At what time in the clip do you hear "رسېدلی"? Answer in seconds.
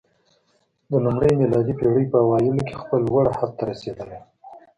3.71-4.19